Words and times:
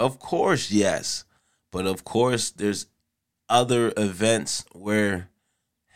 Of 0.00 0.18
course, 0.18 0.70
yes. 0.70 1.24
But 1.70 1.86
of 1.86 2.04
course, 2.04 2.50
there's 2.50 2.86
other 3.48 3.92
events 3.96 4.64
where, 4.72 5.30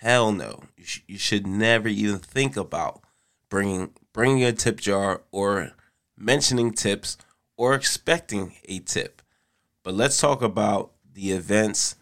hell 0.00 0.32
no, 0.32 0.64
you, 0.76 0.84
sh- 0.84 1.02
you 1.08 1.18
should 1.18 1.46
never 1.46 1.88
even 1.88 2.18
think 2.18 2.56
about 2.56 3.02
bringing 3.48 3.94
bringing 4.12 4.44
a 4.44 4.52
tip 4.52 4.78
jar 4.80 5.22
or 5.32 5.72
mentioning 6.16 6.72
tips 6.72 7.16
or 7.56 7.74
expecting 7.74 8.54
a 8.66 8.78
tip. 8.80 9.22
But 9.82 9.94
let's 9.94 10.20
talk 10.20 10.42
about 10.42 10.92
the 11.14 11.32
events, 11.32 11.96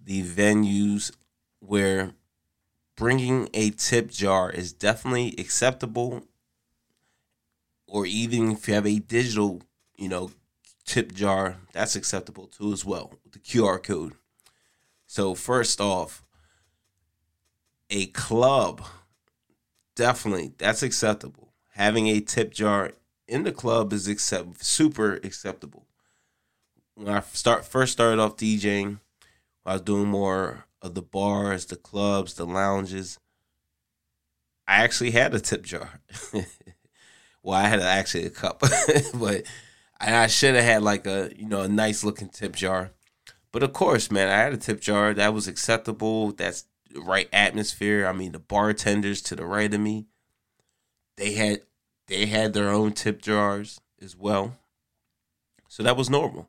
the 0.00 0.22
venues 0.22 1.12
where 1.60 2.12
bringing 2.96 3.48
a 3.54 3.70
tip 3.70 4.10
jar 4.10 4.50
is 4.50 4.72
definitely 4.72 5.34
acceptable 5.38 6.24
or 7.86 8.06
even 8.06 8.52
if 8.52 8.68
you 8.68 8.74
have 8.74 8.86
a 8.86 8.98
digital, 8.98 9.62
you 9.96 10.08
know, 10.08 10.30
tip 10.86 11.12
jar, 11.12 11.56
that's 11.72 11.96
acceptable 11.96 12.46
too 12.46 12.72
as 12.72 12.84
well 12.84 13.12
the 13.30 13.38
QR 13.38 13.82
code. 13.82 14.14
So 15.06 15.34
first 15.34 15.80
off, 15.80 16.22
a 17.90 18.06
club, 18.06 18.84
definitely 19.94 20.52
that's 20.58 20.82
acceptable. 20.82 21.52
Having 21.74 22.08
a 22.08 22.20
tip 22.20 22.52
jar 22.54 22.92
in 23.28 23.42
the 23.42 23.52
club 23.52 23.92
is 23.92 24.08
accept 24.08 24.64
super 24.64 25.14
acceptable. 25.16 25.86
When 26.94 27.08
I 27.08 27.20
start 27.20 27.64
first 27.64 27.92
started 27.92 28.20
off 28.20 28.36
DJing, 28.36 29.00
I 29.64 29.74
was 29.74 29.82
doing 29.82 30.06
more 30.06 30.64
of 30.80 30.94
the 30.94 31.02
bars, 31.02 31.66
the 31.66 31.76
clubs, 31.76 32.34
the 32.34 32.46
lounges. 32.46 33.18
I 34.66 34.76
actually 34.76 35.10
had 35.10 35.34
a 35.34 35.40
tip 35.40 35.64
jar. 35.64 36.00
well, 37.42 37.58
I 37.58 37.68
had 37.68 37.80
actually 37.80 38.24
a 38.24 38.30
cup, 38.30 38.62
but 39.14 39.42
I 40.00 40.26
should 40.26 40.54
have 40.54 40.64
had 40.64 40.82
like 40.82 41.06
a 41.06 41.30
you 41.36 41.48
know 41.48 41.62
a 41.62 41.68
nice 41.68 42.04
looking 42.04 42.28
tip 42.28 42.54
jar. 42.56 42.90
But 43.52 43.62
of 43.62 43.72
course, 43.72 44.10
man, 44.10 44.28
I 44.28 44.38
had 44.38 44.52
a 44.52 44.58
tip 44.58 44.80
jar 44.80 45.14
that 45.14 45.32
was 45.32 45.48
acceptable. 45.48 46.32
That's 46.32 46.66
right 46.94 47.28
atmosphere. 47.32 48.06
I 48.06 48.12
mean, 48.12 48.32
the 48.32 48.38
bartenders 48.38 49.22
to 49.22 49.36
the 49.36 49.46
right 49.46 49.72
of 49.72 49.80
me, 49.80 50.06
they 51.16 51.32
had 51.32 51.62
they 52.06 52.26
had 52.26 52.52
their 52.52 52.70
own 52.70 52.92
tip 52.92 53.22
jars 53.22 53.80
as 54.00 54.16
well. 54.16 54.56
So 55.68 55.82
that 55.82 55.96
was 55.96 56.10
normal. 56.10 56.48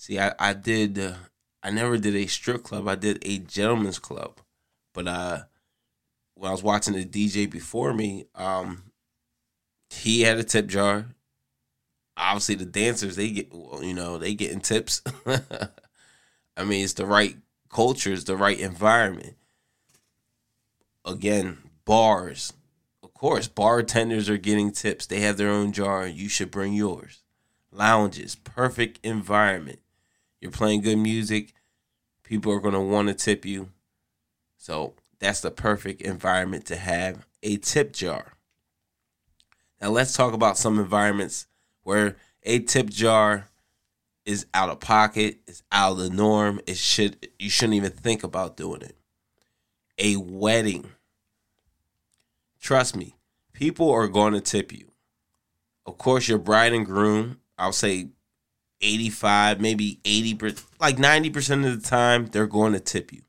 see, 0.00 0.18
I, 0.18 0.32
I 0.38 0.54
did, 0.54 0.98
uh, 0.98 1.14
I 1.62 1.70
never 1.70 1.98
did 1.98 2.16
a 2.16 2.26
strip 2.26 2.62
club. 2.62 2.88
I 2.88 2.94
did 2.94 3.22
a 3.22 3.38
gentleman's 3.38 3.98
club. 3.98 4.40
But 4.94 5.06
uh, 5.06 5.38
when 6.34 6.48
I 6.48 6.52
was 6.52 6.62
watching 6.62 6.94
the 6.94 7.04
DJ 7.04 7.48
before 7.48 7.92
me, 7.92 8.24
um, 8.34 8.84
he 9.90 10.22
had 10.22 10.38
a 10.38 10.44
tip 10.44 10.66
jar. 10.66 11.06
Obviously, 12.16 12.54
the 12.54 12.64
dancers 12.64 13.16
they 13.16 13.30
get 13.30 13.52
you 13.52 13.94
know 13.94 14.18
they 14.18 14.34
getting 14.34 14.60
tips. 14.60 15.02
I 16.56 16.64
mean, 16.64 16.84
it's 16.84 16.94
the 16.94 17.06
right 17.06 17.36
culture, 17.70 18.12
it's 18.12 18.24
the 18.24 18.36
right 18.36 18.58
environment. 18.58 19.36
Again, 21.04 21.58
bars, 21.84 22.52
of 23.02 23.14
course, 23.14 23.48
bartenders 23.48 24.28
are 24.28 24.36
getting 24.36 24.70
tips. 24.70 25.06
They 25.06 25.20
have 25.20 25.36
their 25.36 25.48
own 25.48 25.72
jar. 25.72 26.06
You 26.06 26.28
should 26.28 26.50
bring 26.50 26.74
yours. 26.74 27.22
Lounges, 27.72 28.34
perfect 28.34 28.98
environment. 29.02 29.78
You're 30.40 30.50
playing 30.50 30.82
good 30.82 30.96
music. 30.96 31.52
People 32.22 32.52
are 32.52 32.60
going 32.60 32.74
to 32.74 32.80
want 32.80 33.08
to 33.08 33.14
tip 33.14 33.44
you. 33.44 33.70
So 34.56 34.94
that's 35.18 35.40
the 35.40 35.50
perfect 35.50 36.02
environment 36.02 36.66
to 36.66 36.76
have 36.76 37.26
a 37.42 37.56
tip 37.56 37.92
jar. 37.92 38.32
Now 39.80 39.90
let's 39.90 40.14
talk 40.14 40.32
about 40.32 40.58
some 40.58 40.78
environments 40.78 41.46
where 41.82 42.16
a 42.42 42.60
tip 42.60 42.90
jar 42.90 43.48
is 44.24 44.46
out 44.52 44.70
of 44.70 44.80
pocket, 44.80 45.40
it's 45.46 45.62
out 45.72 45.92
of 45.92 45.98
the 45.98 46.10
norm. 46.10 46.60
It 46.66 46.76
should 46.76 47.28
you 47.38 47.50
shouldn't 47.50 47.74
even 47.74 47.90
think 47.90 48.22
about 48.22 48.56
doing 48.56 48.82
it. 48.82 48.96
A 49.98 50.16
wedding. 50.16 50.90
Trust 52.60 52.96
me, 52.96 53.16
people 53.52 53.90
are 53.90 54.08
going 54.08 54.34
to 54.34 54.40
tip 54.40 54.72
you. 54.72 54.92
Of 55.86 55.98
course, 55.98 56.28
your 56.28 56.38
bride 56.38 56.72
and 56.72 56.84
groom, 56.84 57.40
I'll 57.58 57.72
say 57.72 58.10
85, 58.80 59.60
maybe 59.60 60.00
80, 60.04 60.38
like 60.80 60.96
90% 60.96 61.66
of 61.66 61.82
the 61.82 61.88
time, 61.88 62.26
they're 62.26 62.46
going 62.46 62.72
to 62.72 62.80
tip 62.80 63.12
you. 63.12 63.22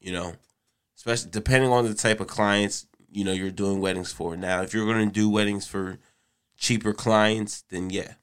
You 0.00 0.12
know, 0.12 0.34
especially 0.96 1.30
depending 1.30 1.70
on 1.70 1.84
the 1.84 1.94
type 1.94 2.20
of 2.20 2.26
clients, 2.26 2.86
you 3.10 3.24
know, 3.24 3.32
you're 3.32 3.50
doing 3.50 3.80
weddings 3.80 4.12
for. 4.12 4.36
Now, 4.36 4.62
if 4.62 4.72
you're 4.72 4.86
going 4.86 5.08
to 5.08 5.12
do 5.12 5.28
weddings 5.28 5.66
for 5.66 5.98
cheaper 6.56 6.92
clients, 6.92 7.64
then 7.70 7.90
yeah, 7.90 8.14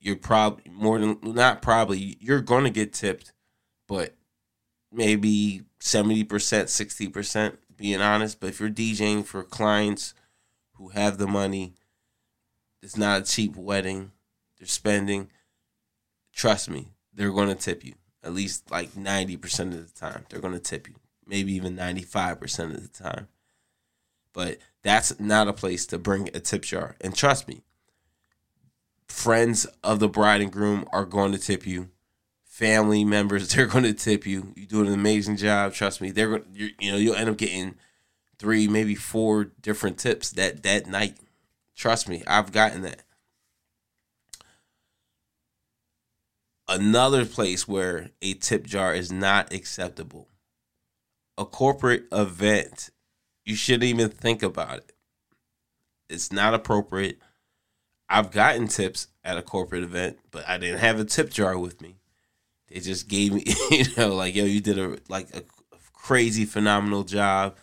you're 0.00 0.16
probably 0.16 0.70
more 0.70 0.98
than 0.98 1.18
not 1.22 1.62
probably 1.62 2.16
you're 2.20 2.40
going 2.40 2.64
to 2.64 2.70
get 2.70 2.92
tipped, 2.92 3.32
but 3.86 4.14
maybe 4.92 5.62
70%, 5.80 6.26
60% 6.26 7.56
being 7.76 8.00
honest. 8.00 8.40
But 8.40 8.50
if 8.50 8.60
you're 8.60 8.70
DJing 8.70 9.24
for 9.24 9.42
clients 9.42 10.14
who 10.74 10.88
have 10.88 11.18
the 11.18 11.26
money, 11.26 11.74
it's 12.82 12.96
not 12.96 13.22
a 13.22 13.24
cheap 13.24 13.56
wedding, 13.56 14.12
they're 14.58 14.66
spending, 14.66 15.30
trust 16.38 16.70
me, 16.70 16.86
they're 17.12 17.32
going 17.32 17.48
to 17.48 17.54
tip 17.54 17.84
you. 17.84 17.94
At 18.22 18.32
least 18.32 18.70
like 18.70 18.92
90% 18.92 19.74
of 19.74 19.92
the 19.92 20.00
time, 20.00 20.24
they're 20.28 20.40
going 20.40 20.54
to 20.54 20.60
tip 20.60 20.88
you. 20.88 20.94
Maybe 21.26 21.52
even 21.52 21.76
95% 21.76 22.74
of 22.74 22.82
the 22.82 23.04
time. 23.04 23.28
But 24.32 24.58
that's 24.82 25.18
not 25.18 25.48
a 25.48 25.52
place 25.52 25.84
to 25.86 25.98
bring 25.98 26.28
a 26.28 26.40
tip 26.40 26.62
jar. 26.62 26.96
And 27.00 27.14
trust 27.14 27.48
me, 27.48 27.62
friends 29.08 29.66
of 29.82 29.98
the 29.98 30.08
bride 30.08 30.40
and 30.40 30.52
groom 30.52 30.86
are 30.92 31.04
going 31.04 31.32
to 31.32 31.38
tip 31.38 31.66
you. 31.66 31.90
Family 32.44 33.04
members, 33.04 33.48
they're 33.54 33.66
going 33.66 33.84
to 33.84 33.92
tip 33.92 34.26
you. 34.26 34.52
You 34.56 34.66
do 34.66 34.80
an 34.82 34.92
amazing 34.92 35.36
job. 35.36 35.74
Trust 35.74 36.00
me, 36.00 36.10
they're 36.10 36.38
going. 36.38 36.44
You 36.54 36.92
know, 36.92 36.96
you'll 36.96 37.14
end 37.14 37.28
up 37.28 37.36
getting 37.36 37.74
three, 38.38 38.68
maybe 38.68 38.94
four 38.94 39.44
different 39.44 39.98
tips 39.98 40.30
that 40.32 40.62
that 40.62 40.86
night. 40.86 41.16
Trust 41.76 42.08
me, 42.08 42.22
I've 42.26 42.52
gotten 42.52 42.82
that. 42.82 43.02
Another 46.68 47.24
place 47.24 47.66
where 47.66 48.10
a 48.20 48.34
tip 48.34 48.66
jar 48.66 48.94
is 48.94 49.10
not 49.10 49.52
acceptable. 49.52 50.28
A 51.36 51.44
corporate 51.44 52.04
event. 52.12 52.90
You 53.44 53.56
shouldn't 53.56 53.84
even 53.84 54.10
think 54.10 54.42
about 54.42 54.78
it. 54.78 54.92
It's 56.10 56.32
not 56.32 56.54
appropriate 56.54 57.20
I've 58.08 58.30
gotten 58.30 58.68
tips 58.68 59.08
at 59.22 59.36
a 59.36 59.42
corporate 59.42 59.82
event, 59.82 60.18
but 60.30 60.48
I 60.48 60.58
didn't 60.58 60.78
have 60.78 60.98
a 60.98 61.04
tip 61.04 61.30
jar 61.30 61.58
with 61.58 61.80
me. 61.82 61.96
They 62.68 62.80
just 62.80 63.08
gave 63.08 63.34
me, 63.34 63.44
you 63.70 63.84
know, 63.96 64.14
like 64.14 64.34
yo, 64.34 64.44
you 64.44 64.60
did 64.60 64.78
a 64.78 64.98
like 65.08 65.34
a 65.34 65.42
crazy 65.92 66.44
phenomenal 66.44 67.04
job. 67.04 67.56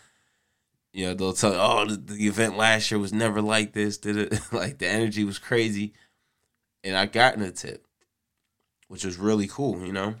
You 0.92 1.06
know, 1.06 1.14
they'll 1.14 1.32
tell 1.32 1.52
you, 1.52 1.58
oh, 1.58 1.84
the, 1.86 1.96
the 1.96 2.26
event 2.26 2.56
last 2.56 2.90
year 2.90 2.98
was 2.98 3.12
never 3.12 3.42
like 3.42 3.72
this. 3.72 3.98
Did 3.98 4.16
it 4.16 4.40
like 4.52 4.78
the 4.78 4.86
energy 4.86 5.24
was 5.24 5.38
crazy, 5.38 5.94
and 6.84 6.96
I 6.96 7.06
gotten 7.06 7.42
a 7.42 7.50
tip, 7.50 7.85
which 8.88 9.04
was 9.04 9.18
really 9.18 9.46
cool. 9.46 9.84
You 9.84 9.92
know, 9.92 10.14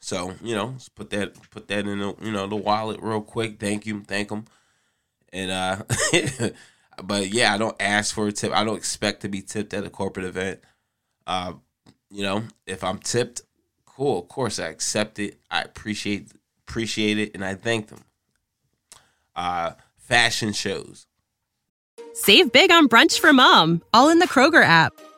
so 0.00 0.34
you 0.42 0.54
know, 0.54 0.76
put 0.94 1.10
that 1.10 1.50
put 1.50 1.68
that 1.68 1.86
in 1.86 1.98
the 1.98 2.14
you 2.20 2.32
know 2.32 2.46
the 2.46 2.56
wallet 2.56 3.00
real 3.00 3.20
quick. 3.22 3.58
Thank 3.58 3.86
you, 3.86 4.02
thank 4.02 4.28
them, 4.28 4.44
and 5.32 5.50
uh. 5.50 5.82
But 7.02 7.32
yeah, 7.32 7.54
I 7.54 7.58
don't 7.58 7.76
ask 7.80 8.14
for 8.14 8.28
a 8.28 8.32
tip. 8.32 8.52
I 8.52 8.64
don't 8.64 8.76
expect 8.76 9.22
to 9.22 9.28
be 9.28 9.42
tipped 9.42 9.74
at 9.74 9.84
a 9.84 9.90
corporate 9.90 10.26
event. 10.26 10.60
Uh, 11.26 11.54
you 12.10 12.22
know, 12.22 12.44
if 12.66 12.84
I'm 12.84 12.98
tipped, 12.98 13.42
cool. 13.86 14.20
Of 14.20 14.28
course, 14.28 14.58
I 14.58 14.68
accept 14.68 15.18
it. 15.18 15.38
I 15.50 15.62
appreciate 15.62 16.32
appreciate 16.66 17.18
it, 17.18 17.34
and 17.34 17.44
I 17.44 17.54
thank 17.54 17.88
them. 17.88 18.04
Uh, 19.34 19.72
fashion 19.96 20.52
shows. 20.52 21.06
Save 22.12 22.52
big 22.52 22.70
on 22.70 22.88
brunch 22.88 23.18
for 23.18 23.32
mom, 23.32 23.82
all 23.92 24.08
in 24.08 24.20
the 24.20 24.28
Kroger 24.28 24.62
app. 24.62 24.92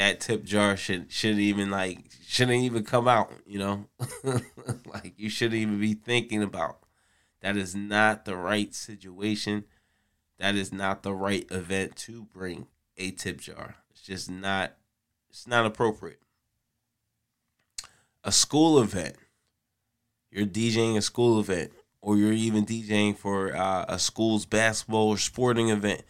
That 0.00 0.20
tip 0.20 0.44
jar 0.44 0.78
should 0.78 1.12
shouldn't 1.12 1.40
even 1.40 1.70
like 1.70 1.98
shouldn't 2.26 2.62
even 2.62 2.84
come 2.84 3.06
out, 3.06 3.30
you 3.46 3.58
know? 3.58 3.84
like 4.86 5.12
you 5.18 5.28
shouldn't 5.28 5.60
even 5.60 5.78
be 5.78 5.92
thinking 5.92 6.42
about. 6.42 6.78
That 7.42 7.56
is 7.56 7.74
not 7.74 8.24
the 8.24 8.36
right 8.36 8.74
situation 8.74 9.64
that 10.40 10.54
is 10.54 10.72
not 10.72 11.02
the 11.02 11.12
right 11.12 11.46
event 11.50 11.96
to 11.96 12.24
bring 12.24 12.66
a 12.96 13.10
tip 13.10 13.40
jar. 13.40 13.76
It's 13.90 14.00
just 14.00 14.30
not 14.30 14.74
it's 15.28 15.46
not 15.46 15.66
appropriate. 15.66 16.20
A 18.24 18.32
school 18.32 18.80
event. 18.80 19.16
You're 20.30 20.46
DJing 20.46 20.96
a 20.96 21.02
school 21.02 21.38
event 21.38 21.72
or 22.00 22.16
you're 22.16 22.32
even 22.32 22.64
DJing 22.64 23.16
for 23.16 23.54
uh, 23.54 23.84
a 23.86 23.98
school's 23.98 24.46
basketball 24.46 25.08
or 25.08 25.18
sporting 25.18 25.68
event. 25.68 26.02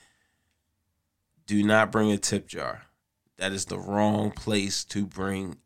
Do 1.47 1.63
not 1.65 1.91
bring 1.91 2.13
a 2.13 2.19
tip 2.19 2.47
jar. 2.47 2.83
That 3.41 3.53
is 3.53 3.65
the 3.65 3.79
wrong 3.79 4.31
place 4.31 4.85
to 4.85 5.05
bring 5.05 5.57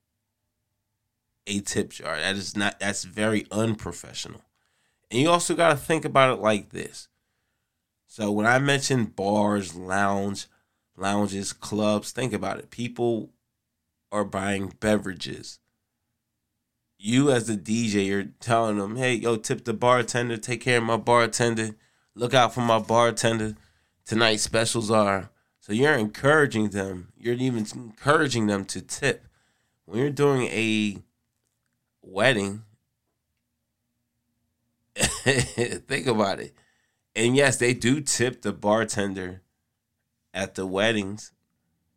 a 1.46 1.60
tip 1.60 1.90
jar. 1.90 2.18
That 2.18 2.36
is 2.36 2.56
not 2.56 2.80
that's 2.80 3.04
very 3.04 3.46
unprofessional. 3.50 4.40
And 5.10 5.20
you 5.20 5.28
also 5.28 5.54
got 5.54 5.68
to 5.68 5.76
think 5.76 6.06
about 6.06 6.38
it 6.38 6.40
like 6.40 6.70
this 6.70 7.08
so 8.14 8.30
when 8.30 8.46
I 8.46 8.60
mentioned 8.60 9.16
bars, 9.16 9.74
lounge, 9.74 10.46
lounges, 10.96 11.52
clubs, 11.52 12.12
think 12.12 12.32
about 12.32 12.60
it. 12.60 12.70
People 12.70 13.30
are 14.12 14.24
buying 14.24 14.72
beverages. 14.78 15.58
You 16.96 17.32
as 17.32 17.48
the 17.48 17.56
DJ, 17.56 18.06
you're 18.06 18.28
telling 18.38 18.78
them, 18.78 18.94
"Hey, 18.94 19.14
yo, 19.14 19.34
tip 19.34 19.64
the 19.64 19.74
bartender. 19.74 20.36
Take 20.36 20.60
care 20.60 20.78
of 20.78 20.84
my 20.84 20.96
bartender. 20.96 21.74
Look 22.14 22.34
out 22.34 22.54
for 22.54 22.60
my 22.60 22.78
bartender. 22.78 23.56
Tonight 24.04 24.36
specials 24.36 24.92
are." 24.92 25.32
So 25.64 25.72
you're 25.72 25.94
encouraging 25.94 26.70
them. 26.70 27.12
You're 27.16 27.34
even 27.34 27.66
encouraging 27.74 28.48
them 28.48 28.64
to 28.66 28.82
tip. 28.82 29.26
When 29.86 29.98
you're 29.98 30.10
doing 30.10 30.42
a 30.48 30.98
wedding, 32.02 32.64
think 34.96 36.06
about 36.06 36.40
it 36.40 36.54
and 37.16 37.36
yes, 37.36 37.56
they 37.56 37.74
do 37.74 38.00
tip 38.00 38.42
the 38.42 38.52
bartender 38.52 39.42
at 40.32 40.54
the 40.54 40.66
weddings, 40.66 41.32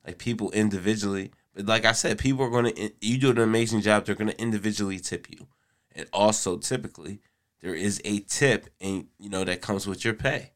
like 0.06 0.18
people 0.18 0.52
individually. 0.52 1.32
But 1.54 1.66
like 1.66 1.86
I 1.86 1.92
said, 1.94 2.20
people 2.20 2.46
are 2.46 2.50
gonna 2.50 2.74
you 3.02 3.18
do 3.18 3.32
an 3.32 3.40
amazing 3.40 3.82
job. 3.82 4.06
They're 4.06 4.16
gonna 4.16 4.34
individually 4.38 5.00
tip 5.00 5.30
you, 5.30 5.48
and 5.96 6.08
also 6.14 6.58
typically 6.58 7.20
there 7.62 7.74
is 7.74 8.02
a 8.06 8.20
tip, 8.20 8.70
and 8.80 9.08
you 9.20 9.30
know 9.30 9.44
that 9.44 9.62
comes 9.62 9.88
with 9.88 10.06
your 10.06 10.14
pay. 10.14 10.52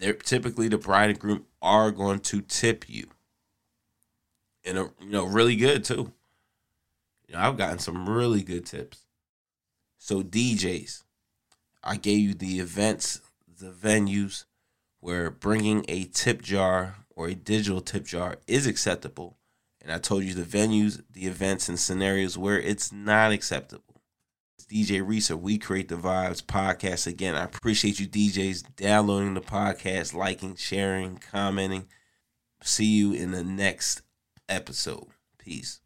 They're 0.00 0.14
typically 0.14 0.68
the 0.68 0.78
bride 0.78 1.10
and 1.10 1.18
groom 1.18 1.44
are 1.60 1.90
going 1.90 2.20
to 2.20 2.40
tip 2.40 2.86
you, 2.88 3.08
and 4.64 4.78
a, 4.78 4.90
you 5.00 5.10
know 5.10 5.26
really 5.26 5.56
good 5.56 5.84
too. 5.84 6.12
You 7.28 7.34
know 7.34 7.40
I've 7.40 7.58
gotten 7.58 7.78
some 7.78 8.08
really 8.08 8.42
good 8.42 8.66
tips. 8.66 9.04
So 9.98 10.22
DJs, 10.22 11.04
I 11.84 11.96
gave 11.96 12.18
you 12.20 12.34
the 12.34 12.58
events 12.60 13.20
the 13.60 13.70
venues 13.70 14.46
where 15.00 15.30
bringing 15.30 15.84
a 15.88 16.04
tip 16.04 16.42
jar 16.42 16.96
or 17.14 17.28
a 17.28 17.34
digital 17.34 17.80
tip 17.80 18.06
jar 18.06 18.38
is 18.46 18.66
acceptable. 18.66 19.36
And 19.82 19.92
I 19.92 19.98
told 19.98 20.24
you 20.24 20.34
the 20.34 20.42
venues, 20.42 21.02
the 21.12 21.26
events, 21.26 21.68
and 21.68 21.78
scenarios 21.78 22.36
where 22.36 22.58
it's 22.58 22.92
not 22.92 23.32
acceptable. 23.32 23.89
DJ 24.66 25.06
Reeser, 25.06 25.36
We 25.36 25.58
Create 25.58 25.88
the 25.88 25.96
Vibes 25.96 26.42
podcast. 26.42 27.06
Again, 27.06 27.34
I 27.34 27.44
appreciate 27.44 28.00
you 28.00 28.06
DJs 28.06 28.76
downloading 28.76 29.34
the 29.34 29.40
podcast, 29.40 30.14
liking, 30.14 30.56
sharing, 30.56 31.18
commenting. 31.18 31.86
See 32.62 32.86
you 32.86 33.12
in 33.12 33.30
the 33.30 33.44
next 33.44 34.02
episode. 34.48 35.08
Peace. 35.38 35.80